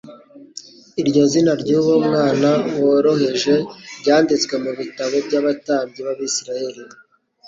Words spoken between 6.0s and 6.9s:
b'Abisiraeli